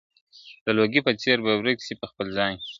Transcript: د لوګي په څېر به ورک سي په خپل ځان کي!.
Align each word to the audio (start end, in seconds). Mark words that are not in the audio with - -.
د 0.65 0.67
لوګي 0.77 1.01
په 1.05 1.11
څېر 1.21 1.37
به 1.45 1.51
ورک 1.59 1.77
سي 1.85 1.93
په 2.01 2.05
خپل 2.11 2.27
ځان 2.37 2.51
کي!. 2.61 2.67